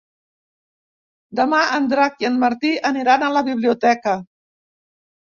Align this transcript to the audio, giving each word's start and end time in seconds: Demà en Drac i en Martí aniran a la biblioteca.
Demà 1.39 1.59
en 1.77 1.89
Drac 1.91 2.15
i 2.23 2.27
en 2.29 2.39
Martí 2.43 2.71
aniran 2.91 3.25
a 3.27 3.29
la 3.35 3.43
biblioteca. 3.49 4.15